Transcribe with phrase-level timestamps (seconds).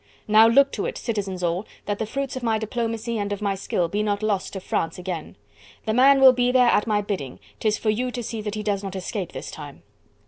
[0.27, 3.53] Now look to it, citizens all, that the fruits of my diplomacy and of my
[3.53, 5.35] skill be not lost to France again.
[5.85, 8.63] The man will be there at my bidding, 'tis for you to see that he
[8.63, 9.83] does not escape this time."